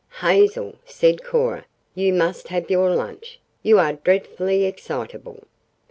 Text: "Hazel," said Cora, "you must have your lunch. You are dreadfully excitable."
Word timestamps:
"Hazel," 0.21 0.77
said 0.83 1.23
Cora, 1.23 1.63
"you 1.93 2.11
must 2.11 2.47
have 2.47 2.71
your 2.71 2.89
lunch. 2.89 3.39
You 3.61 3.77
are 3.77 3.93
dreadfully 3.93 4.63
excitable." 4.65 5.43